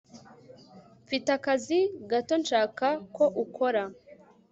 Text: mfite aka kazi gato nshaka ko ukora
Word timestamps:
mfite 1.05 1.27
aka 1.37 1.43
kazi 1.45 1.79
gato 2.11 2.33
nshaka 2.43 2.87
ko 3.15 3.25
ukora 3.43 3.83